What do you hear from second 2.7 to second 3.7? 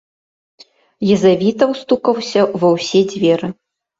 ўсе дзверы.